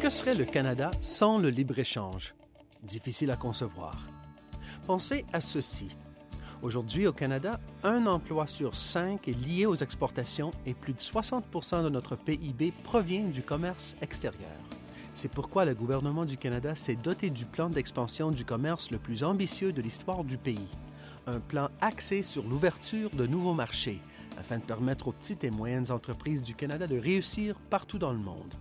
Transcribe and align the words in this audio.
Que 0.00 0.10
serait 0.10 0.34
le 0.34 0.44
Canada 0.44 0.90
sans 1.00 1.38
le 1.38 1.48
libre-échange? 1.48 2.34
Difficile 2.84 3.30
à 3.32 3.36
concevoir. 3.36 3.98
Pensez 4.86 5.24
à 5.32 5.40
ceci. 5.40 5.88
Aujourd'hui, 6.62 7.06
au 7.06 7.12
Canada, 7.12 7.60
un 7.82 8.06
emploi 8.06 8.46
sur 8.46 8.76
cinq 8.76 9.28
est 9.28 9.32
lié 9.46 9.66
aux 9.66 9.74
exportations 9.74 10.50
et 10.64 10.74
plus 10.74 10.94
de 10.94 11.00
60 11.00 11.44
de 11.84 11.88
notre 11.88 12.16
PIB 12.16 12.72
provient 12.84 13.28
du 13.28 13.42
commerce 13.42 13.96
extérieur. 14.00 14.56
C'est 15.14 15.30
pourquoi 15.30 15.64
le 15.64 15.74
gouvernement 15.74 16.24
du 16.24 16.36
Canada 16.36 16.74
s'est 16.74 16.94
doté 16.94 17.30
du 17.30 17.44
plan 17.44 17.68
d'expansion 17.68 18.30
du 18.30 18.44
commerce 18.44 18.90
le 18.90 18.98
plus 18.98 19.24
ambitieux 19.24 19.72
de 19.72 19.82
l'histoire 19.82 20.24
du 20.24 20.38
pays. 20.38 20.68
Un 21.28 21.40
plan 21.40 21.70
axé 21.80 22.22
sur 22.22 22.46
l'ouverture 22.46 23.10
de 23.10 23.26
nouveaux 23.26 23.52
marchés, 23.52 24.00
afin 24.38 24.58
de 24.58 24.64
permettre 24.64 25.08
aux 25.08 25.12
petites 25.12 25.42
et 25.42 25.50
moyennes 25.50 25.90
entreprises 25.90 26.40
du 26.40 26.54
Canada 26.54 26.86
de 26.86 26.96
réussir 26.96 27.58
partout 27.68 27.98
dans 27.98 28.12
le 28.12 28.18
monde. 28.20 28.54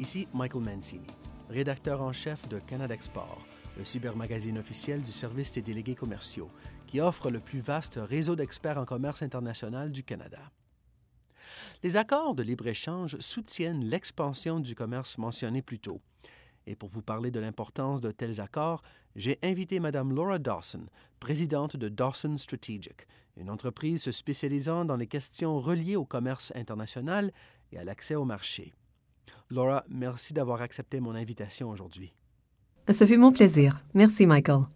Ici 0.00 0.26
Michael 0.34 0.64
Mancini, 0.64 1.06
rédacteur 1.48 2.02
en 2.02 2.12
chef 2.12 2.48
de 2.48 2.58
Canada 2.58 2.92
Export, 2.92 3.46
le 3.76 3.84
cybermagazine 3.84 4.58
officiel 4.58 5.00
du 5.00 5.12
Service 5.12 5.52
des 5.52 5.62
délégués 5.62 5.94
commerciaux, 5.94 6.50
qui 6.88 7.00
offre 7.00 7.30
le 7.30 7.38
plus 7.38 7.60
vaste 7.60 8.00
réseau 8.02 8.34
d'experts 8.34 8.78
en 8.78 8.84
commerce 8.84 9.22
international 9.22 9.92
du 9.92 10.02
Canada. 10.02 10.50
Les 11.84 11.96
accords 11.96 12.34
de 12.34 12.42
libre-échange 12.42 13.16
soutiennent 13.20 13.84
l'expansion 13.84 14.58
du 14.58 14.74
commerce 14.74 15.18
mentionné 15.18 15.62
plus 15.62 15.78
tôt. 15.78 16.00
Et 16.68 16.76
pour 16.76 16.90
vous 16.90 17.00
parler 17.00 17.30
de 17.30 17.40
l'importance 17.40 18.02
de 18.02 18.10
tels 18.10 18.42
accords, 18.42 18.82
j'ai 19.16 19.38
invité 19.42 19.80
Mme 19.80 20.14
Laura 20.14 20.38
Dawson, 20.38 20.84
présidente 21.18 21.78
de 21.78 21.88
Dawson 21.88 22.36
Strategic, 22.36 23.06
une 23.38 23.48
entreprise 23.48 24.02
se 24.02 24.12
spécialisant 24.12 24.84
dans 24.84 24.96
les 24.96 25.06
questions 25.06 25.60
reliées 25.60 25.96
au 25.96 26.04
commerce 26.04 26.52
international 26.54 27.32
et 27.72 27.78
à 27.78 27.84
l'accès 27.84 28.16
au 28.16 28.26
marché. 28.26 28.74
Laura, 29.48 29.82
merci 29.88 30.34
d'avoir 30.34 30.60
accepté 30.60 31.00
mon 31.00 31.14
invitation 31.14 31.70
aujourd'hui. 31.70 32.12
Ça 32.90 33.06
fait 33.06 33.16
mon 33.16 33.32
plaisir. 33.32 33.82
Merci, 33.94 34.26
Michael. 34.26 34.66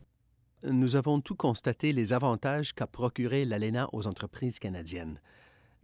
Nous 0.63 0.97
avons 0.97 1.21
tout 1.21 1.37
constaté 1.37 1.93
les 1.93 2.15
avantages 2.15 2.73
qu'a 2.73 2.87
procuré 2.87 3.45
l'ALENA 3.45 3.91
aux 3.93 4.07
entreprises 4.07 4.59
canadiennes. 4.59 5.21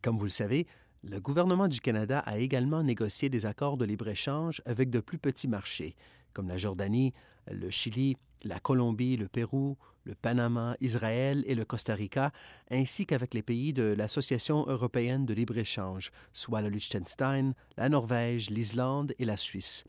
Comme 0.00 0.16
vous 0.16 0.24
le 0.24 0.30
savez, 0.30 0.66
le 1.04 1.20
gouvernement 1.20 1.68
du 1.68 1.80
Canada 1.80 2.18
a 2.20 2.38
également 2.38 2.82
négocié 2.82 3.28
des 3.28 3.46
accords 3.46 3.76
de 3.76 3.84
libre-échange 3.84 4.60
avec 4.64 4.90
de 4.90 5.00
plus 5.00 5.18
petits 5.18 5.48
marchés, 5.48 5.94
comme 6.32 6.48
la 6.48 6.56
Jordanie, 6.56 7.12
le 7.50 7.70
Chili, 7.70 8.16
la 8.42 8.58
Colombie, 8.58 9.16
le 9.16 9.28
Pérou, 9.28 9.76
le 10.04 10.14
Panama, 10.14 10.76
Israël 10.80 11.44
et 11.46 11.54
le 11.54 11.64
Costa 11.64 11.94
Rica, 11.94 12.32
ainsi 12.70 13.06
qu'avec 13.06 13.34
les 13.34 13.42
pays 13.42 13.72
de 13.72 13.82
l'Association 13.82 14.64
européenne 14.66 15.26
de 15.26 15.34
libre-échange, 15.34 16.10
soit 16.32 16.62
le 16.62 16.68
Liechtenstein, 16.68 17.54
la 17.76 17.88
Norvège, 17.88 18.50
l'Islande 18.50 19.14
et 19.18 19.24
la 19.24 19.36
Suisse. 19.36 19.84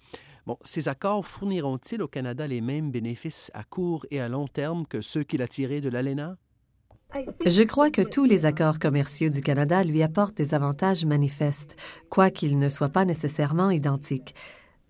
Ces 0.63 0.89
accords 0.89 1.27
fourniront-ils 1.27 2.02
au 2.02 2.07
Canada 2.07 2.47
les 2.47 2.61
mêmes 2.61 2.91
bénéfices 2.91 3.52
à 3.53 3.63
court 3.63 4.05
et 4.09 4.19
à 4.19 4.30
long 4.30 4.47
terme 4.47 4.85
que 4.85 5.02
ceux 5.02 5.23
qu'il 5.23 5.41
a 5.41 5.47
tirés 5.47 5.81
de 5.81 5.89
l'ALENA? 5.89 6.37
Je 7.45 7.63
crois 7.63 7.89
que 7.89 8.02
tous 8.02 8.25
les 8.25 8.45
accords 8.45 8.79
commerciaux 8.79 9.29
du 9.29 9.41
Canada 9.41 9.83
lui 9.83 10.03
apportent 10.03 10.38
des 10.38 10.53
avantages 10.53 11.05
manifestes, 11.05 11.75
quoiqu'ils 12.09 12.59
ne 12.59 12.69
soient 12.69 12.89
pas 12.89 13.05
nécessairement 13.05 13.71
identiques. 13.71 14.35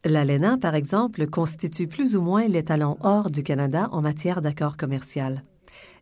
L'ALENA, 0.05 0.57
par 0.57 0.75
exemple, 0.75 1.27
constitue 1.27 1.87
plus 1.87 2.15
ou 2.15 2.21
moins 2.21 2.47
l'étalon 2.47 2.97
or 3.01 3.29
du 3.29 3.43
Canada 3.43 3.89
en 3.91 4.01
matière 4.01 4.41
d'accords 4.41 4.77
commerciaux. 4.77 5.39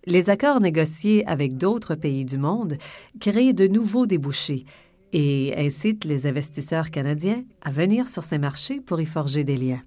Les 0.05 0.29
accords 0.29 0.61
négociés 0.61 1.25
avec 1.27 1.57
d'autres 1.57 1.95
pays 1.95 2.25
du 2.25 2.37
monde 2.37 2.77
créent 3.19 3.53
de 3.53 3.67
nouveaux 3.67 4.05
débouchés 4.05 4.65
et 5.13 5.53
incitent 5.57 6.05
les 6.05 6.27
investisseurs 6.27 6.91
canadiens 6.91 7.43
à 7.61 7.71
venir 7.71 8.07
sur 8.07 8.23
ces 8.23 8.37
marchés 8.37 8.79
pour 8.81 9.01
y 9.01 9.05
forger 9.05 9.43
des 9.43 9.57
liens. 9.57 9.81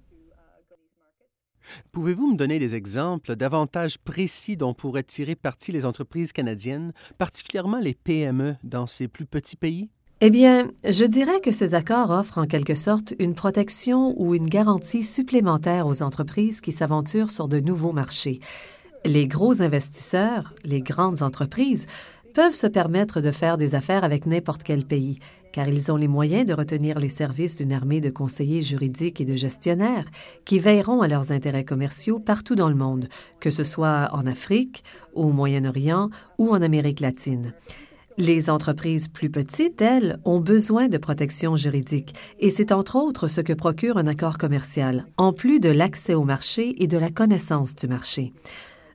Pouvez-vous 1.91 2.31
me 2.31 2.37
donner 2.37 2.59
des 2.59 2.75
exemples 2.75 3.35
d'avantages 3.35 3.97
précis 3.97 4.57
dont 4.57 4.73
pourraient 4.73 5.03
tirer 5.03 5.35
parti 5.35 5.71
les 5.71 5.85
entreprises 5.85 6.31
canadiennes, 6.31 6.93
particulièrement 7.17 7.79
les 7.79 7.93
PME 7.93 8.55
dans 8.63 8.87
ces 8.87 9.07
plus 9.07 9.25
petits 9.25 9.55
pays? 9.55 9.89
Eh 10.23 10.29
bien, 10.29 10.69
je 10.83 11.03
dirais 11.03 11.41
que 11.41 11.51
ces 11.51 11.73
accords 11.73 12.11
offrent 12.11 12.37
en 12.37 12.45
quelque 12.45 12.75
sorte 12.75 13.15
une 13.17 13.33
protection 13.33 14.13
ou 14.21 14.35
une 14.35 14.47
garantie 14.47 15.01
supplémentaire 15.01 15.87
aux 15.87 16.03
entreprises 16.03 16.61
qui 16.61 16.71
s'aventurent 16.71 17.31
sur 17.31 17.47
de 17.47 17.59
nouveaux 17.59 17.91
marchés. 17.91 18.39
Les 19.03 19.27
gros 19.27 19.63
investisseurs, 19.63 20.53
les 20.63 20.81
grandes 20.81 21.23
entreprises, 21.23 21.87
peuvent 22.33 22.55
se 22.55 22.67
permettre 22.67 23.21
de 23.21 23.31
faire 23.31 23.57
des 23.57 23.75
affaires 23.75 24.03
avec 24.03 24.25
n'importe 24.25 24.63
quel 24.63 24.85
pays, 24.85 25.19
car 25.51 25.67
ils 25.67 25.91
ont 25.91 25.97
les 25.97 26.07
moyens 26.07 26.45
de 26.45 26.53
retenir 26.53 26.99
les 26.99 27.09
services 27.09 27.57
d'une 27.57 27.73
armée 27.73 28.01
de 28.01 28.09
conseillers 28.09 28.61
juridiques 28.61 29.21
et 29.21 29.25
de 29.25 29.35
gestionnaires 29.35 30.05
qui 30.45 30.59
veilleront 30.59 31.01
à 31.01 31.07
leurs 31.07 31.31
intérêts 31.31 31.65
commerciaux 31.65 32.19
partout 32.19 32.55
dans 32.55 32.69
le 32.69 32.75
monde, 32.75 33.07
que 33.39 33.49
ce 33.49 33.63
soit 33.63 34.09
en 34.13 34.25
Afrique, 34.25 34.83
au 35.13 35.31
Moyen-Orient 35.31 36.09
ou 36.37 36.51
en 36.51 36.61
Amérique 36.61 37.01
latine. 37.01 37.53
Les 38.17 38.49
entreprises 38.49 39.07
plus 39.07 39.29
petites, 39.29 39.81
elles, 39.81 40.19
ont 40.25 40.41
besoin 40.41 40.89
de 40.89 40.97
protection 40.97 41.55
juridique, 41.55 42.13
et 42.39 42.49
c'est 42.49 42.71
entre 42.71 42.97
autres 42.97 43.27
ce 43.27 43.41
que 43.41 43.53
procure 43.53 43.97
un 43.97 44.07
accord 44.07 44.37
commercial, 44.37 45.05
en 45.17 45.33
plus 45.33 45.59
de 45.59 45.69
l'accès 45.69 46.13
au 46.13 46.23
marché 46.23 46.83
et 46.83 46.87
de 46.87 46.97
la 46.97 47.09
connaissance 47.09 47.73
du 47.75 47.87
marché. 47.87 48.31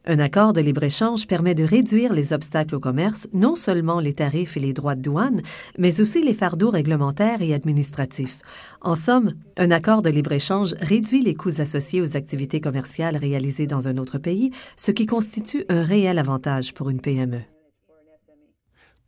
Un 0.09 0.21
accord 0.21 0.53
de 0.53 0.61
libre-échange 0.61 1.27
permet 1.27 1.57
de 1.57 1.65
réduire 1.65 2.13
les 2.13 2.33
obstacles 2.33 2.77
au 2.77 2.81
commerce, 2.81 3.27
non 3.33 3.57
seulement 3.57 3.99
les 3.99 4.15
tarifs 4.15 4.57
et 4.57 4.61
les 4.61 4.73
droits 4.73 4.95
de 4.95 5.03
douane, 5.03 5.43
mais 5.79 6.01
aussi 6.01 6.23
les 6.23 6.33
fardeaux 6.33 6.71
réglementaires 6.71 7.43
et 7.43 7.53
administratifs. 7.53 8.41
En 8.81 8.95
somme, 8.95 9.33
un 9.57 9.73
accord 9.73 10.03
de 10.03 10.11
libre-échange 10.11 10.75
réduit 10.81 11.23
les 11.23 11.35
coûts 11.35 11.61
associés 11.61 12.01
aux 12.01 12.17
activités 12.17 12.61
commerciales 12.61 13.17
réalisées 13.17 13.67
dans 13.67 13.89
un 13.89 13.99
autre 13.99 14.19
pays, 14.19 14.53
ce 14.77 14.93
qui 14.93 15.07
constitue 15.07 15.65
un 15.69 15.83
réel 15.83 16.21
avantage 16.21 16.73
pour 16.73 16.89
une 16.89 17.01
PME. 17.01 17.41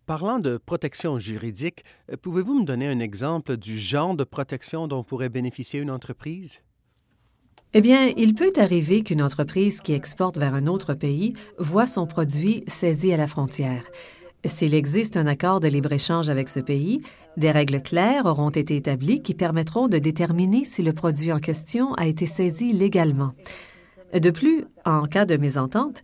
Parlant 0.04 0.40
de 0.40 0.56
protection 0.56 1.20
juridique, 1.20 1.84
pouvez-vous 2.22 2.58
me 2.58 2.64
donner 2.64 2.88
un 2.88 2.98
exemple 2.98 3.56
du 3.56 3.78
genre 3.78 4.16
de 4.16 4.24
protection 4.24 4.88
dont 4.88 5.04
pourrait 5.04 5.28
bénéficier 5.28 5.78
une 5.78 5.92
entreprise? 5.92 6.60
Eh 7.74 7.82
bien, 7.82 8.10
il 8.16 8.34
peut 8.34 8.52
arriver 8.56 9.02
qu'une 9.02 9.22
entreprise 9.22 9.82
qui 9.82 9.92
exporte 9.92 10.38
vers 10.38 10.54
un 10.54 10.66
autre 10.66 10.94
pays 10.94 11.34
voit 11.58 11.86
son 11.86 12.06
produit 12.06 12.64
saisi 12.66 13.12
à 13.12 13.18
la 13.18 13.26
frontière. 13.26 13.82
S'il 14.46 14.74
existe 14.74 15.18
un 15.18 15.26
accord 15.26 15.60
de 15.60 15.68
libre-échange 15.68 16.30
avec 16.30 16.48
ce 16.48 16.60
pays, 16.60 17.02
des 17.36 17.50
règles 17.50 17.82
claires 17.82 18.24
auront 18.24 18.48
été 18.48 18.76
établies 18.76 19.20
qui 19.20 19.34
permettront 19.34 19.88
de 19.88 19.98
déterminer 19.98 20.64
si 20.64 20.82
le 20.82 20.94
produit 20.94 21.30
en 21.30 21.40
question 21.40 21.92
a 21.94 22.06
été 22.06 22.24
saisi 22.24 22.72
légalement. 22.72 23.32
De 24.14 24.30
plus, 24.30 24.64
en 24.86 25.02
cas 25.02 25.26
de 25.26 25.36
mésentente, 25.36 26.02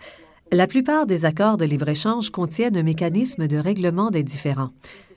la 0.52 0.66
plupart 0.66 1.06
des 1.06 1.24
accords 1.24 1.56
de 1.56 1.64
libre-échange 1.64 2.28
contiennent 2.28 2.76
un 2.76 2.82
mécanisme 2.82 3.48
de 3.48 3.56
règlement 3.56 4.10
des 4.10 4.22
différends. 4.22 4.70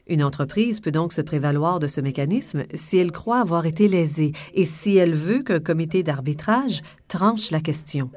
Une 0.10 0.24
entreprise 0.24 0.80
peut 0.80 0.92
donc 0.92 1.12
se 1.12 1.22
prévaloir 1.22 1.80
de 1.80 1.88
ce 1.88 2.00
mécanisme 2.00 2.64
si 2.74 2.98
elle 2.98 3.12
croit 3.12 3.40
avoir 3.40 3.66
été 3.66 3.88
lésée 3.88 4.32
et 4.54 4.64
si 4.64 4.96
elle 4.96 5.16
veut 5.16 5.44
qu'un 5.44 5.60
comité 5.60 6.02
d'arbitrage 6.02 6.82
tranche 7.08 7.52
la 7.52 7.60
question. 7.60 8.10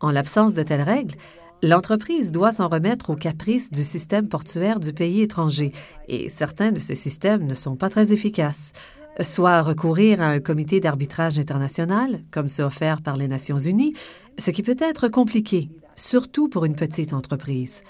En 0.00 0.10
l'absence 0.10 0.52
de 0.52 0.62
telles 0.62 0.82
règles, 0.82 1.14
l'entreprise 1.62 2.30
doit 2.30 2.52
s'en 2.52 2.68
remettre 2.68 3.08
aux 3.08 3.16
caprices 3.16 3.70
du 3.70 3.84
système 3.84 4.28
portuaire 4.28 4.80
du 4.80 4.92
pays 4.92 5.22
étranger, 5.22 5.72
et 6.08 6.28
certains 6.28 6.72
de 6.72 6.78
ces 6.78 6.94
systèmes 6.94 7.46
ne 7.46 7.54
sont 7.54 7.76
pas 7.76 7.88
très 7.88 8.12
efficaces. 8.12 8.72
Soit 9.20 9.62
recourir 9.62 10.20
à 10.20 10.26
un 10.26 10.40
comité 10.40 10.80
d'arbitrage 10.80 11.38
international, 11.38 12.20
comme 12.30 12.48
ce 12.48 12.62
offert 12.62 13.00
par 13.00 13.16
les 13.16 13.28
Nations 13.28 13.58
unies, 13.58 13.94
ce 14.38 14.50
qui 14.50 14.62
peut 14.62 14.76
être 14.78 15.08
compliqué, 15.08 15.70
surtout 15.96 16.48
pour 16.48 16.66
une 16.66 16.74
petite 16.74 17.14
entreprise. 17.14 17.82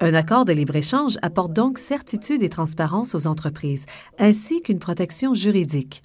Un 0.00 0.14
accord 0.14 0.44
de 0.44 0.52
libre-échange 0.52 1.18
apporte 1.22 1.52
donc 1.52 1.76
certitude 1.78 2.44
et 2.44 2.48
transparence 2.48 3.16
aux 3.16 3.26
entreprises, 3.26 3.84
ainsi 4.20 4.62
qu'une 4.62 4.78
protection 4.78 5.34
juridique. 5.34 6.04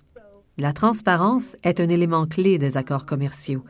La 0.57 0.73
transparence 0.73 1.55
est 1.63 1.79
un 1.79 1.87
élément 1.89 2.25
clé 2.25 2.57
des 2.57 2.75
accords 2.75 3.05
commerciaux. 3.05 3.63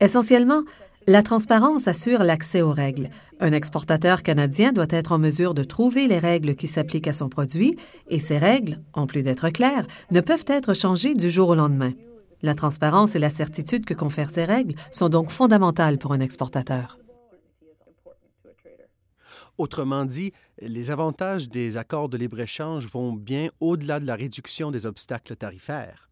Essentiellement, 0.00 0.62
la 1.06 1.22
transparence 1.22 1.86
assure 1.86 2.24
l'accès 2.24 2.62
aux 2.62 2.72
règles. 2.72 3.10
Un 3.38 3.52
exportateur 3.52 4.24
canadien 4.24 4.72
doit 4.72 4.86
être 4.90 5.12
en 5.12 5.18
mesure 5.18 5.54
de 5.54 5.62
trouver 5.62 6.08
les 6.08 6.18
règles 6.18 6.56
qui 6.56 6.66
s'appliquent 6.66 7.08
à 7.08 7.12
son 7.12 7.28
produit, 7.28 7.76
et 8.08 8.18
ces 8.18 8.38
règles, 8.38 8.80
en 8.92 9.06
plus 9.06 9.22
d'être 9.22 9.50
claires, 9.50 9.86
ne 10.10 10.20
peuvent 10.20 10.46
être 10.48 10.74
changées 10.74 11.14
du 11.14 11.30
jour 11.30 11.50
au 11.50 11.54
lendemain. 11.54 11.92
La 12.42 12.56
transparence 12.56 13.14
et 13.14 13.20
la 13.20 13.30
certitude 13.30 13.84
que 13.84 13.94
confèrent 13.94 14.30
ces 14.30 14.44
règles 14.44 14.74
sont 14.90 15.08
donc 15.08 15.30
fondamentales 15.30 15.98
pour 15.98 16.12
un 16.12 16.20
exportateur. 16.20 16.98
Autrement 19.58 20.04
dit, 20.04 20.32
les 20.60 20.90
avantages 20.90 21.48
des 21.48 21.76
accords 21.76 22.08
de 22.08 22.16
libre-échange 22.16 22.88
vont 22.88 23.12
bien 23.12 23.50
au-delà 23.60 24.00
de 24.00 24.06
la 24.06 24.16
réduction 24.16 24.70
des 24.70 24.86
obstacles 24.86 25.36
tarifaires. 25.36 26.10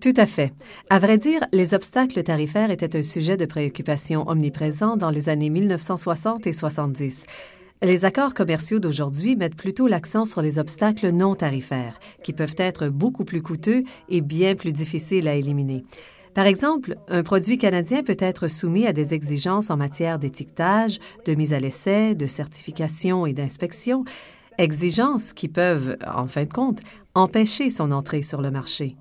Tout 0.00 0.14
à 0.16 0.26
fait. 0.26 0.52
À 0.90 0.98
vrai 0.98 1.18
dire, 1.18 1.40
les 1.52 1.74
obstacles 1.74 2.22
tarifaires 2.22 2.70
étaient 2.70 2.96
un 2.96 3.02
sujet 3.02 3.36
de 3.36 3.46
préoccupation 3.46 4.28
omniprésent 4.28 4.96
dans 4.96 5.10
les 5.10 5.28
années 5.28 5.50
1960 5.50 6.46
et 6.46 6.52
70. 6.52 7.24
Les 7.82 8.04
accords 8.04 8.34
commerciaux 8.34 8.78
d'aujourd'hui 8.78 9.36
mettent 9.36 9.56
plutôt 9.56 9.86
l'accent 9.86 10.24
sur 10.24 10.42
les 10.42 10.58
obstacles 10.58 11.10
non 11.10 11.34
tarifaires, 11.34 11.98
qui 12.22 12.32
peuvent 12.32 12.54
être 12.56 12.88
beaucoup 12.88 13.24
plus 13.24 13.42
coûteux 13.42 13.82
et 14.08 14.20
bien 14.20 14.54
plus 14.54 14.72
difficiles 14.72 15.28
à 15.28 15.34
éliminer. 15.34 15.84
Par 16.34 16.46
exemple, 16.46 16.96
un 17.08 17.22
produit 17.22 17.58
canadien 17.58 18.02
peut 18.02 18.16
être 18.18 18.48
soumis 18.48 18.88
à 18.88 18.92
des 18.92 19.14
exigences 19.14 19.70
en 19.70 19.76
matière 19.76 20.18
d'étiquetage, 20.18 20.98
de 21.24 21.34
mise 21.34 21.52
à 21.52 21.60
l'essai, 21.60 22.16
de 22.16 22.26
certification 22.26 23.24
et 23.24 23.32
d'inspection, 23.32 24.04
exigences 24.58 25.32
qui 25.32 25.46
peuvent, 25.46 25.96
en 26.04 26.26
fin 26.26 26.44
de 26.44 26.52
compte, 26.52 26.80
empêcher 27.14 27.70
son 27.70 27.92
entrée 27.92 28.22
sur 28.22 28.42
le 28.42 28.50
marché. 28.50 28.96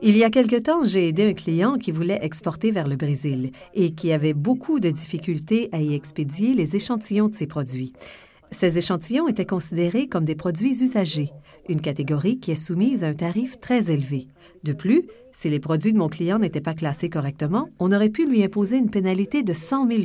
Il 0.00 0.16
y 0.16 0.22
a 0.22 0.30
quelque 0.30 0.54
temps, 0.54 0.84
j'ai 0.84 1.08
aidé 1.08 1.28
un 1.28 1.34
client 1.34 1.76
qui 1.76 1.90
voulait 1.90 2.20
exporter 2.22 2.70
vers 2.70 2.86
le 2.86 2.94
Brésil 2.94 3.50
et 3.74 3.90
qui 3.90 4.12
avait 4.12 4.32
beaucoup 4.32 4.78
de 4.78 4.90
difficultés 4.90 5.68
à 5.72 5.80
y 5.80 5.92
expédier 5.92 6.54
les 6.54 6.76
échantillons 6.76 7.26
de 7.26 7.34
ses 7.34 7.48
produits. 7.48 7.92
Ces 8.50 8.78
échantillons 8.78 9.28
étaient 9.28 9.44
considérés 9.44 10.08
comme 10.08 10.24
des 10.24 10.34
produits 10.34 10.82
usagés, 10.82 11.30
une 11.68 11.80
catégorie 11.80 12.40
qui 12.40 12.50
est 12.50 12.56
soumise 12.56 13.04
à 13.04 13.08
un 13.08 13.14
tarif 13.14 13.60
très 13.60 13.90
élevé. 13.90 14.26
De 14.64 14.72
plus, 14.72 15.06
si 15.32 15.50
les 15.50 15.60
produits 15.60 15.92
de 15.92 15.98
mon 15.98 16.08
client 16.08 16.38
n'étaient 16.38 16.60
pas 16.60 16.74
classés 16.74 17.10
correctement, 17.10 17.68
on 17.78 17.92
aurait 17.92 18.08
pu 18.08 18.26
lui 18.26 18.42
imposer 18.42 18.78
une 18.78 18.90
pénalité 18.90 19.42
de 19.42 19.52
100 19.52 19.88
000 19.88 20.02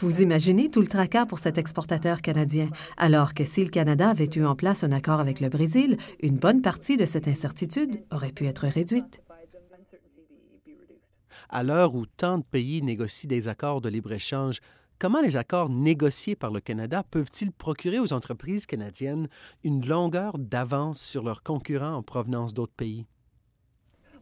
Vous 0.00 0.20
imaginez 0.20 0.70
tout 0.70 0.82
le 0.82 0.86
tracas 0.86 1.26
pour 1.26 1.38
cet 1.38 1.56
exportateur 1.56 2.20
canadien, 2.20 2.68
alors 2.96 3.32
que 3.32 3.44
si 3.44 3.64
le 3.64 3.70
Canada 3.70 4.10
avait 4.10 4.30
eu 4.36 4.44
en 4.44 4.54
place 4.54 4.84
un 4.84 4.92
accord 4.92 5.20
avec 5.20 5.40
le 5.40 5.48
Brésil, 5.48 5.96
une 6.20 6.36
bonne 6.36 6.62
partie 6.62 6.96
de 6.96 7.06
cette 7.06 7.26
incertitude 7.26 8.02
aurait 8.12 8.32
pu 8.32 8.46
être 8.46 8.66
réduite. 8.66 9.22
À 11.48 11.62
l'heure 11.62 11.94
où 11.94 12.06
tant 12.06 12.38
de 12.38 12.44
pays 12.44 12.82
négocient 12.82 13.28
des 13.28 13.48
accords 13.48 13.80
de 13.80 13.88
libre-échange, 13.88 14.60
comment 14.98 15.20
les 15.20 15.36
accords 15.36 15.68
négociés 15.68 16.36
par 16.36 16.50
le 16.50 16.60
Canada 16.60 17.02
peuvent-ils 17.10 17.52
procurer 17.52 17.98
aux 17.98 18.12
entreprises 18.12 18.66
canadiennes 18.66 19.28
une 19.64 19.86
longueur 19.86 20.38
d'avance 20.38 21.00
sur 21.00 21.22
leurs 21.22 21.42
concurrents 21.42 21.94
en 21.94 22.02
provenance 22.02 22.54
d'autres 22.54 22.74
pays? 22.76 23.06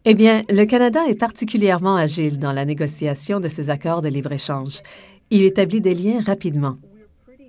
Eh 0.05 0.15
bien, 0.15 0.43
le 0.50 0.65
Canada 0.67 1.00
est 1.09 1.19
particulièrement 1.19 1.97
agile 1.97 2.38
dans 2.38 2.53
la 2.53 2.67
négociation 2.67 3.41
de 3.41 3.49
ces 3.49 3.71
accords 3.71 4.03
de 4.03 4.09
libre-échange. 4.09 4.82
Il 5.31 5.43
établit 5.43 5.81
des 5.81 5.94
liens 5.94 6.21
rapidement. 6.21 6.76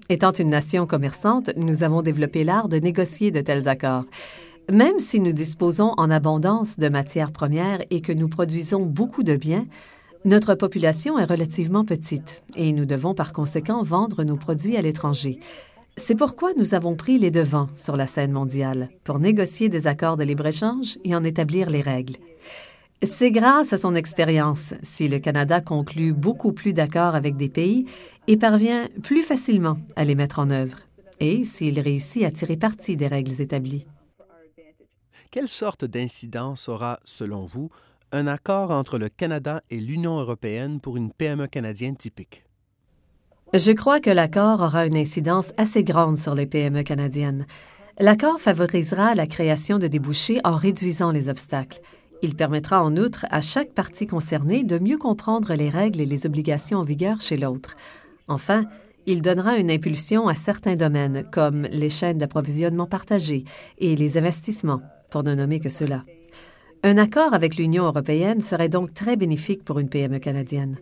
Étant 0.08 0.32
une 0.32 0.52
nation 0.52 0.86
commerçante, 0.88 1.50
nous 1.58 1.84
avons 1.84 2.02
développé 2.02 2.44
l'art 2.44 2.70
de 2.70 2.78
négocier 2.78 3.32
de 3.32 3.42
tels 3.42 3.68
accords. 3.68 4.06
Même 4.72 5.00
si 5.00 5.20
nous 5.20 5.34
disposons 5.34 5.94
en 5.98 6.10
abondance 6.10 6.80
de 6.80 6.90
matières 6.90 7.32
premières 7.32 7.82
et 7.90 8.02
que 8.02 8.14
nous 8.14 8.30
produisons 8.30 8.86
beaucoup 8.86 9.24
de 9.24 9.36
biens, 9.36 9.66
notre 10.26 10.56
population 10.56 11.20
est 11.20 11.26
relativement 11.26 11.86
petite 11.86 12.44
et 12.56 12.74
nous 12.74 12.86
devons 12.86 13.14
par 13.14 13.32
conséquent 13.32 13.84
vendre 13.84 14.24
nos 14.24 14.38
produits 14.38 14.76
à 14.76 14.82
l'étranger. 14.82 15.40
C'est 15.98 16.16
pourquoi 16.16 16.52
nous 16.58 16.74
avons 16.74 16.96
pris 16.96 17.18
les 17.20 17.32
devants 17.32 17.70
sur 17.76 17.96
la 17.96 18.08
scène 18.08 18.32
mondiale 18.32 18.90
pour 19.04 19.20
négocier 19.20 19.70
des 19.70 19.88
accords 19.88 20.18
de 20.18 20.24
libre-échange 20.24 20.98
et 21.06 21.16
en 21.16 21.24
établir 21.24 21.70
les 21.70 21.82
règles. 21.82 22.18
C'est 23.04 23.32
grâce 23.32 23.72
à 23.72 23.78
son 23.78 23.94
expérience 23.94 24.74
si 24.82 25.08
le 25.08 25.20
Canada 25.20 25.62
conclut 25.62 26.12
beaucoup 26.12 26.54
plus 26.54 26.74
d'accords 26.74 27.14
avec 27.14 27.38
des 27.38 27.50
pays 27.50 27.86
et 28.28 28.36
parvient 28.36 28.88
plus 29.04 29.22
facilement 29.22 29.78
à 29.96 30.06
les 30.06 30.16
mettre 30.16 30.40
en 30.40 30.50
œuvre, 30.50 30.80
et 31.20 31.44
s'il 31.44 31.80
réussit 31.80 32.24
à 32.24 32.32
tirer 32.32 32.58
parti 32.58 32.98
des 32.98 33.08
règles 33.08 33.40
établies. 33.42 33.86
Quelle 35.30 35.50
sorte 35.50 35.86
d'incidence 35.86 36.68
aura, 36.68 37.00
selon 37.04 37.46
vous, 37.46 37.70
un 38.16 38.28
accord 38.28 38.72
entre 38.72 38.98
le 38.98 39.10
Canada 39.10 39.62
et 39.70 39.80
l'Union 39.80 40.18
européenne 40.18 40.80
pour 40.80 40.96
une 40.96 41.12
PME 41.12 41.48
canadienne 41.48 41.98
typique? 41.98 42.46
Je 43.54 43.72
crois 43.74 44.00
que 44.00 44.10
l'accord 44.10 44.62
aura 44.62 44.86
une 44.86 44.98
incidence 44.98 45.52
assez 45.58 45.84
grande 45.84 46.18
sur 46.18 46.34
les 46.34 46.46
PME 46.46 46.84
canadiennes. 46.84 47.46
L'accord 48.00 48.40
favorisera 48.40 49.16
la 49.16 49.28
création 49.28 49.80
de 49.80 49.88
débouchés 49.88 50.40
en 50.44 50.56
réduisant 50.56 51.12
les 51.12 51.30
obstacles. 51.30 51.82
Il 52.22 52.36
permettra 52.36 52.84
en 52.84 52.96
outre 52.96 53.26
à 53.30 53.42
chaque 53.42 53.74
partie 53.74 54.08
concernée 54.08 54.64
de 54.64 54.80
mieux 54.80 54.98
comprendre 54.98 55.54
les 55.54 55.70
règles 55.70 56.02
et 56.02 56.06
les 56.06 56.26
obligations 56.26 56.80
en 56.80 56.84
vigueur 56.84 57.20
chez 57.20 57.38
l'autre. 57.38 57.76
Enfin, 58.28 58.64
il 59.06 59.22
donnera 59.22 59.58
une 59.58 59.70
impulsion 59.70 60.28
à 60.28 60.36
certains 60.36 60.76
domaines, 60.76 61.26
comme 61.32 61.64
les 61.64 61.90
chaînes 61.90 62.18
d'approvisionnement 62.18 62.88
partagées 62.88 63.44
et 63.78 63.96
les 63.96 64.18
investissements, 64.18 64.82
pour 65.12 65.24
ne 65.24 65.36
nommer 65.36 65.60
que 65.60 65.70
cela. 65.70 66.04
Un 66.88 67.00
accord 67.00 67.34
avec 67.34 67.56
l'Union 67.56 67.86
européenne 67.86 68.42
serait 68.42 68.70
donc 68.70 68.94
très 68.94 69.16
bénéfique 69.16 69.64
pour 69.66 69.80
une 69.80 69.90
PME 69.90 70.20
canadienne. 70.20 70.78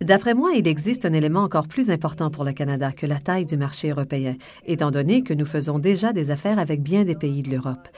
D'après 0.00 0.32
moi, 0.32 0.52
il 0.56 0.66
existe 0.66 1.04
un 1.04 1.12
élément 1.12 1.42
encore 1.42 1.68
plus 1.68 1.90
important 1.90 2.30
pour 2.30 2.44
le 2.44 2.54
Canada 2.54 2.90
que 2.90 3.04
la 3.04 3.18
taille 3.18 3.44
du 3.44 3.58
marché 3.58 3.90
européen, 3.90 4.36
étant 4.64 4.90
donné 4.90 5.22
que 5.22 5.34
nous 5.34 5.44
faisons 5.44 5.78
déjà 5.78 6.14
des 6.14 6.30
affaires 6.30 6.58
avec 6.58 6.82
bien 6.82 7.04
des 7.04 7.14
pays 7.14 7.42
de 7.42 7.50
l'Europe. 7.50 7.88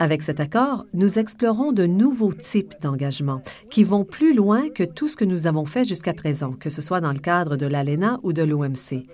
Avec 0.00 0.20
cet 0.20 0.40
accord, 0.40 0.84
nous 0.94 1.20
explorons 1.20 1.70
de 1.70 1.86
nouveaux 1.86 2.34
types 2.34 2.74
d'engagements 2.82 3.42
qui 3.70 3.84
vont 3.84 4.02
plus 4.02 4.34
loin 4.34 4.68
que 4.68 4.82
tout 4.82 5.06
ce 5.06 5.16
que 5.16 5.24
nous 5.24 5.46
avons 5.46 5.64
fait 5.64 5.84
jusqu'à 5.84 6.12
présent, 6.12 6.54
que 6.54 6.70
ce 6.70 6.82
soit 6.82 7.00
dans 7.00 7.12
le 7.12 7.20
cadre 7.20 7.56
de 7.56 7.66
l'ALENA 7.66 8.18
ou 8.24 8.32
de 8.32 8.42
l'OMC. 8.42 9.06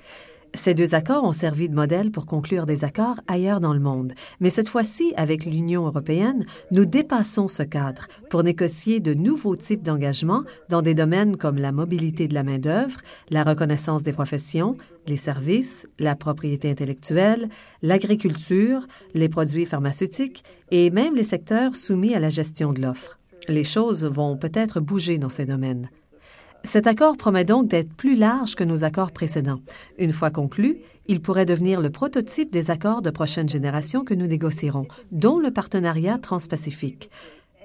Ces 0.55 0.75
deux 0.75 0.95
accords 0.95 1.25
ont 1.25 1.33
servi 1.33 1.69
de 1.69 1.75
modèle 1.75 2.11
pour 2.11 2.27
conclure 2.27 2.67
des 2.67 2.85
accords 2.85 3.21
ailleurs 3.27 3.61
dans 3.61 3.73
le 3.73 3.81
monde. 3.81 4.13
Mais 4.41 4.51
cette 4.51 4.69
fois-ci, 4.69 5.15
avec 5.17 5.47
l'Union 5.47 5.87
européenne, 5.87 6.45
nous 6.71 6.85
dépassons 6.85 7.49
ce 7.49 7.63
cadre 7.63 8.07
pour 8.29 8.43
négocier 8.43 9.01
de 9.01 9.15
nouveaux 9.15 9.57
types 9.57 9.83
d'engagements 9.83 10.45
dans 10.69 10.83
des 10.83 10.95
domaines 10.95 11.39
comme 11.39 11.57
la 11.57 11.73
mobilité 11.73 12.29
de 12.29 12.35
la 12.35 12.43
main-d'œuvre, 12.43 13.01
la 13.31 13.45
reconnaissance 13.45 14.03
des 14.03 14.13
professions, 14.13 14.77
les 15.07 15.17
services, 15.17 15.87
la 15.99 16.17
propriété 16.17 16.71
intellectuelle, 16.71 17.49
l'agriculture, 17.81 18.87
les 19.15 19.31
produits 19.31 19.67
pharmaceutiques 19.67 20.45
et 20.71 20.91
même 20.91 21.15
les 21.15 21.25
secteurs 21.25 21.77
soumis 21.77 22.15
à 22.15 22.21
la 22.21 22.29
gestion 22.29 22.75
de 22.75 22.83
l'offre. 22.83 23.19
Les 23.49 23.65
choses 23.65 24.05
vont 24.05 24.37
peut-être 24.37 24.81
bouger 24.81 25.19
dans 25.19 25.31
ces 25.31 25.47
domaines. 25.47 25.89
Cet 26.65 26.87
accord 26.87 27.17
promet 27.17 27.45
donc 27.45 27.69
d'être 27.69 27.93
plus 27.93 28.17
large 28.17 28.55
que 28.55 28.65
nos 28.65 28.85
accords 28.85 29.11
précédents. 29.11 29.61
Une 29.99 30.13
fois 30.13 30.31
conclu, 30.31 30.79
il 31.09 31.21
pourrait 31.21 31.45
devenir 31.45 31.81
le 31.81 31.91
prototype 31.91 32.53
des 32.53 32.71
accords 32.71 33.03
de 33.03 33.11
prochaine 33.11 33.49
génération 33.49 34.05
que 34.05 34.15
nous 34.15 34.27
négocierons, 34.27 34.87
dont 35.11 35.39
le 35.39 35.51
partenariat 35.51 36.19
transpacifique. 36.19 37.11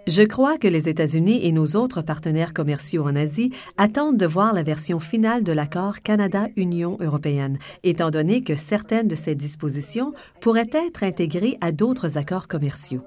Je 0.08 0.24
crois 0.24 0.58
que 0.58 0.70
les 0.70 0.88
États-Unis 0.88 1.46
et 1.46 1.52
nos 1.52 1.76
autres 1.76 2.02
partenaires 2.02 2.54
commerciaux 2.54 3.04
en 3.04 3.16
Asie 3.16 3.52
attendent 3.78 4.18
de 4.18 4.26
voir 4.26 4.54
la 4.54 4.64
version 4.64 5.00
finale 5.00 5.44
de 5.44 5.52
l'accord 5.52 6.02
Canada-Union 6.02 6.98
européenne, 7.02 7.60
étant 7.84 8.10
donné 8.10 8.42
que 8.42 8.56
certaines 8.56 9.10
de 9.10 9.16
ces 9.16 9.36
dispositions 9.36 10.14
pourraient 10.40 10.70
être 10.72 11.04
intégrées 11.04 11.58
à 11.60 11.74
d'autres 11.74 12.18
accords 12.18 12.48
commerciaux. 12.48 13.04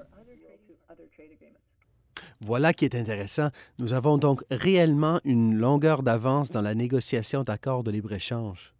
Voilà 2.43 2.73
qui 2.73 2.85
est 2.85 2.95
intéressant. 2.95 3.49
Nous 3.77 3.93
avons 3.93 4.17
donc 4.17 4.43
réellement 4.49 5.19
une 5.23 5.55
longueur 5.55 6.01
d'avance 6.01 6.49
dans 6.49 6.61
la 6.61 6.73
négociation 6.73 7.43
d'accords 7.43 7.83
de 7.83 7.91
libre-échange. 7.91 8.73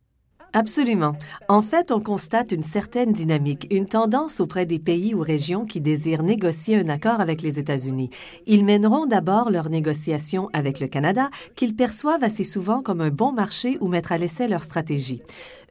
Absolument. 0.54 1.14
En 1.48 1.62
fait, 1.62 1.92
on 1.92 2.02
constate 2.02 2.52
une 2.52 2.64
certaine 2.64 3.14
dynamique, 3.14 3.68
une 3.72 3.86
tendance 3.86 4.42
auprès 4.42 4.66
des 4.66 4.80
pays 4.80 5.14
ou 5.14 5.22
régions 5.22 5.66
qui 5.66 5.80
désirent 5.80 6.24
négocier 6.24 6.76
un 6.76 6.90
accord 6.90 7.22
avec 7.22 7.42
les 7.42 7.58
États-Unis. 7.58 8.10
Ils 8.48 8.66
mèneront 8.66 9.06
d'abord 9.06 9.50
leurs 9.50 9.70
négociations 9.70 10.50
avec 10.52 10.82
le 10.82 10.88
Canada, 10.88 11.30
qu'ils 11.56 11.76
perçoivent 11.76 12.24
assez 12.24 12.44
souvent 12.44 12.82
comme 12.82 13.00
un 13.00 13.12
bon 13.12 13.32
marché 13.32 13.78
où 13.80 13.88
mettre 13.88 14.12
à 14.12 14.18
l'essai 14.18 14.50
leur 14.50 14.64
stratégie. 14.64 15.22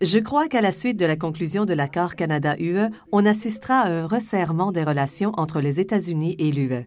Je 0.00 0.18
crois 0.18 0.48
qu'à 0.48 0.62
la 0.62 0.72
suite 0.72 0.98
de 0.98 1.04
la 1.04 1.16
conclusion 1.16 1.66
de 1.66 1.74
l'accord 1.74 2.14
Canada-UE, 2.14 2.88
on 3.12 3.26
assistera 3.26 3.80
à 3.80 3.90
un 3.90 4.06
resserrement 4.06 4.72
des 4.72 4.84
relations 4.84 5.32
entre 5.36 5.60
les 5.60 5.78
États-Unis 5.78 6.36
et 6.38 6.52
l'UE. 6.52 6.86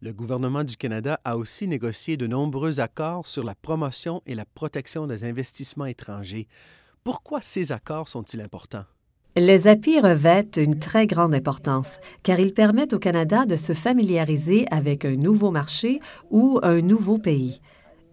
Le 0.00 0.12
gouvernement 0.12 0.64
du 0.64 0.76
Canada 0.76 1.20
a 1.24 1.36
aussi 1.36 1.66
négocié 1.68 2.16
de 2.16 2.26
nombreux 2.26 2.80
accords 2.80 3.26
sur 3.26 3.44
la 3.44 3.54
promotion 3.54 4.22
et 4.26 4.34
la 4.34 4.44
protection 4.44 5.06
des 5.06 5.24
investissements 5.24 5.86
étrangers. 5.86 6.46
Pourquoi 7.02 7.40
ces 7.42 7.72
accords 7.72 8.08
sont-ils 8.08 8.40
importants? 8.40 8.84
Les 9.36 9.66
API 9.66 9.98
revêtent 9.98 10.60
une 10.62 10.78
très 10.78 11.08
grande 11.08 11.34
importance 11.34 11.98
car 12.22 12.38
ils 12.38 12.54
permettent 12.54 12.92
au 12.92 13.00
Canada 13.00 13.46
de 13.46 13.56
se 13.56 13.72
familiariser 13.72 14.66
avec 14.70 15.04
un 15.04 15.16
nouveau 15.16 15.50
marché 15.50 15.98
ou 16.30 16.60
un 16.62 16.80
nouveau 16.80 17.18
pays. 17.18 17.60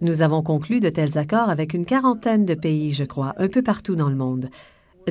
Nous 0.01 0.23
avons 0.23 0.41
conclu 0.41 0.79
de 0.79 0.89
tels 0.89 1.19
accords 1.19 1.49
avec 1.49 1.75
une 1.75 1.85
quarantaine 1.85 2.43
de 2.43 2.55
pays, 2.55 2.91
je 2.91 3.03
crois, 3.03 3.35
un 3.37 3.49
peu 3.49 3.61
partout 3.61 3.95
dans 3.95 4.09
le 4.09 4.15
monde. 4.15 4.49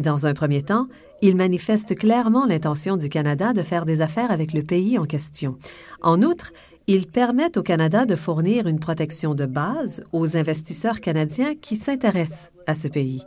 Dans 0.00 0.26
un 0.26 0.35
premier 0.35 0.64
temps, 0.64 0.88
il 1.23 1.37
manifeste 1.37 1.95
clairement 1.97 2.47
l'intention 2.47 2.97
du 2.97 3.09
Canada 3.09 3.53
de 3.53 3.62
faire 3.62 3.85
des 3.85 4.00
affaires 4.00 4.31
avec 4.31 4.53
le 4.53 4.62
pays 4.62 4.99
en 4.99 5.05
question. 5.05 5.59
En 6.03 6.23
outre, 6.23 6.53
ils 6.87 7.07
permettent 7.07 7.57
au 7.57 7.62
Canada 7.62 8.07
de 8.07 8.17
fournir 8.17 8.67
une 8.67 8.81
protection 8.81 9.35
de 9.35 9.47
base 9.47 10.03
aux 10.12 10.37
investisseurs 10.37 11.00
canadiens 11.00 11.55
qui 11.55 11.77
s'intéressent 11.77 12.50
à 12.67 12.75
ce 12.75 12.89
pays. 12.89 13.23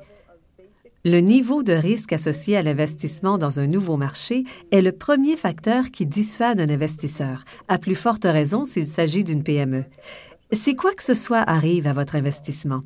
Le 1.05 1.19
niveau 1.19 1.63
de 1.63 1.73
risque 1.73 2.13
associé 2.13 2.55
à 2.55 2.63
l'investissement 2.63 3.38
dans 3.38 3.59
un 3.59 3.67
nouveau 3.67 3.97
marché 3.97 4.45
est 4.71 4.81
le 4.81 4.93
premier 4.93 5.35
facteur 5.35 5.91
qui 5.91 6.05
dissuade 6.05 6.62
un 6.62 6.69
investisseur, 6.69 7.43
à 7.67 7.77
plus 7.77 7.95
forte 7.95 8.23
raison 8.23 8.63
s'il 8.63 8.88
s'agit 8.88 9.25
d'une 9.25 9.43
PME. 9.43 9.83
Si 10.53 10.75
quoi 10.75 10.93
que 10.93 11.03
ce 11.03 11.15
soit 11.15 11.43
arrive 11.48 11.88
à 11.88 11.93
votre 11.93 12.15
investissement, 12.15 12.83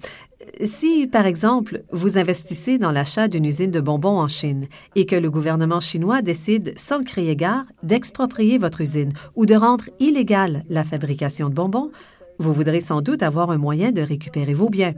si, 0.63 1.05
par 1.05 1.25
exemple, 1.25 1.83
vous 1.91 2.17
investissez 2.17 2.77
dans 2.77 2.91
l'achat 2.91 3.27
d'une 3.27 3.45
usine 3.45 3.71
de 3.71 3.81
bonbons 3.81 4.19
en 4.19 4.29
Chine 4.29 4.67
et 4.95 5.05
que 5.05 5.17
le 5.17 5.29
gouvernement 5.29 5.81
chinois 5.81 6.21
décide, 6.21 6.73
sans 6.77 7.03
crier 7.03 7.35
gare, 7.35 7.65
d'exproprier 7.83 8.57
votre 8.57 8.79
usine 8.79 9.11
ou 9.35 9.45
de 9.45 9.55
rendre 9.55 9.89
illégale 9.99 10.63
la 10.69 10.85
fabrication 10.85 11.49
de 11.49 11.53
bonbons, 11.55 11.91
vous 12.39 12.53
voudrez 12.53 12.79
sans 12.79 13.01
doute 13.01 13.21
avoir 13.21 13.51
un 13.51 13.57
moyen 13.57 13.91
de 13.91 14.01
récupérer 14.01 14.53
vos 14.53 14.69
biens. 14.69 14.93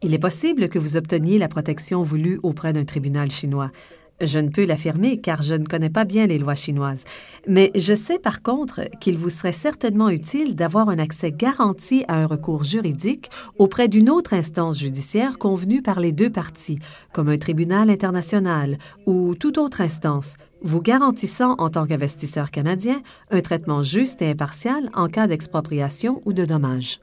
Il 0.00 0.14
est 0.14 0.20
possible 0.20 0.68
que 0.68 0.78
vous 0.78 0.96
obteniez 0.96 1.38
la 1.38 1.48
protection 1.48 2.02
voulue 2.02 2.38
auprès 2.44 2.72
d'un 2.72 2.84
tribunal 2.84 3.32
chinois. 3.32 3.72
Je 4.20 4.40
ne 4.40 4.48
peux 4.48 4.64
l'affirmer 4.64 5.20
car 5.20 5.42
je 5.42 5.54
ne 5.54 5.64
connais 5.64 5.90
pas 5.90 6.04
bien 6.04 6.26
les 6.26 6.38
lois 6.38 6.56
chinoises, 6.56 7.04
mais 7.46 7.70
je 7.76 7.94
sais 7.94 8.18
par 8.18 8.42
contre 8.42 8.80
qu'il 9.00 9.16
vous 9.16 9.28
serait 9.28 9.52
certainement 9.52 10.08
utile 10.08 10.56
d'avoir 10.56 10.88
un 10.88 10.98
accès 10.98 11.30
garanti 11.30 12.04
à 12.08 12.16
un 12.16 12.26
recours 12.26 12.64
juridique 12.64 13.30
auprès 13.58 13.86
d'une 13.86 14.10
autre 14.10 14.34
instance 14.34 14.78
judiciaire 14.78 15.38
convenue 15.38 15.82
par 15.82 16.00
les 16.00 16.10
deux 16.10 16.30
parties, 16.30 16.80
comme 17.12 17.28
un 17.28 17.38
tribunal 17.38 17.90
international 17.90 18.78
ou 19.06 19.36
toute 19.36 19.56
autre 19.56 19.80
instance, 19.80 20.34
vous 20.62 20.80
garantissant 20.80 21.54
en 21.58 21.70
tant 21.70 21.86
qu'investisseur 21.86 22.50
canadien 22.50 23.00
un 23.30 23.40
traitement 23.40 23.84
juste 23.84 24.20
et 24.20 24.30
impartial 24.30 24.90
en 24.94 25.06
cas 25.06 25.28
d'expropriation 25.28 26.22
ou 26.24 26.32
de 26.32 26.44
dommage. 26.44 27.00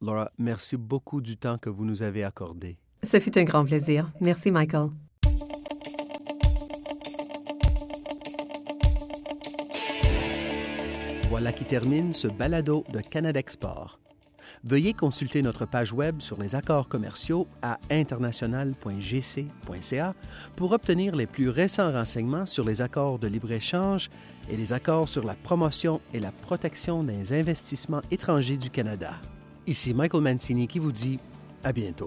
Laura, 0.00 0.30
merci 0.38 0.76
beaucoup 0.76 1.20
du 1.20 1.36
temps 1.36 1.58
que 1.58 1.70
vous 1.70 1.84
nous 1.84 2.02
avez 2.02 2.24
accordé. 2.24 2.78
Ce 3.04 3.18
fut 3.18 3.36
un 3.36 3.42
grand 3.44 3.64
plaisir. 3.64 4.12
Merci, 4.20 4.52
Michael. 4.52 4.90
Voilà 11.28 11.52
qui 11.52 11.64
termine 11.64 12.12
ce 12.12 12.28
balado 12.28 12.84
de 12.92 13.00
Canada 13.00 13.40
Export. 13.40 13.98
Veuillez 14.64 14.94
consulter 14.94 15.42
notre 15.42 15.66
page 15.66 15.92
web 15.92 16.20
sur 16.20 16.40
les 16.40 16.54
accords 16.54 16.88
commerciaux 16.88 17.48
à 17.62 17.80
international.gc.ca 17.90 20.14
pour 20.54 20.70
obtenir 20.70 21.16
les 21.16 21.26
plus 21.26 21.48
récents 21.48 21.90
renseignements 21.90 22.46
sur 22.46 22.64
les 22.64 22.80
accords 22.80 23.18
de 23.18 23.26
libre-échange 23.26 24.08
et 24.48 24.56
les 24.56 24.72
accords 24.72 25.08
sur 25.08 25.24
la 25.24 25.34
promotion 25.34 26.00
et 26.14 26.20
la 26.20 26.30
protection 26.30 27.02
des 27.02 27.32
investissements 27.32 28.02
étrangers 28.12 28.58
du 28.58 28.70
Canada. 28.70 29.14
Ici 29.66 29.94
Michael 29.94 30.22
Mancini 30.22 30.68
qui 30.68 30.78
vous 30.78 30.92
dit 30.92 31.18
à 31.64 31.72
bientôt. 31.72 32.06